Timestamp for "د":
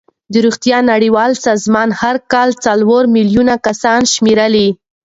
0.33-0.35